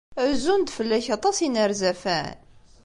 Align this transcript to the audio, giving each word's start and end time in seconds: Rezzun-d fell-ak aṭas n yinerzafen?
Rezzun-d 0.27 0.69
fell-ak 0.77 1.05
aṭas 1.15 1.37
n 1.39 1.43
yinerzafen? 1.43 2.35